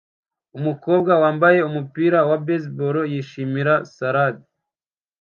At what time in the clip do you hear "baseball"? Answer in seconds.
2.45-2.95